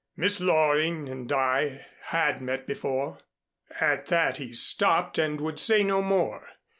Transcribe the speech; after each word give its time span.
"Miss 0.17 0.39
Loring 0.39 1.07
and 1.09 1.31
I 1.31 1.85
had 2.05 2.41
met 2.41 2.65
before." 2.65 3.19
At 3.79 4.07
that 4.07 4.37
he 4.37 4.51
stopped 4.51 5.19
and 5.19 5.39
would 5.39 5.59
say 5.59 5.83
no 5.83 6.01
more. 6.01 6.47